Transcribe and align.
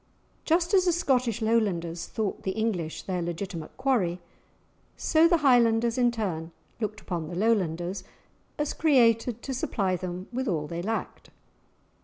Just 0.45 0.73
as 0.73 0.85
the 0.85 0.91
Scottish 0.93 1.43
Lowlanders 1.43 2.07
thought 2.07 2.41
the 2.41 2.53
English 2.53 3.03
their 3.03 3.21
legitimate 3.21 3.77
quarry, 3.77 4.19
so 4.97 5.27
the 5.27 5.37
Highlanders 5.45 5.95
in 5.95 6.09
turn 6.09 6.51
looked 6.79 7.01
upon 7.01 7.27
the 7.27 7.35
Lowlanders 7.35 8.03
as 8.57 8.73
created 8.73 9.43
to 9.43 9.53
supply 9.53 9.95
them 9.95 10.27
with 10.33 10.47
all 10.47 10.65
they 10.65 10.81
lacked. 10.81 11.29